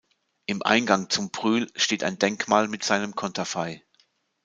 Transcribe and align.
Im 0.47 0.63
Eingang 0.63 1.11
zum 1.11 1.29
Brühl 1.29 1.67
steht 1.75 2.03
ein 2.03 2.17
Denkmal 2.17 2.67
mit 2.67 2.83
seinem 2.83 3.13
Konterfei. 3.15 3.83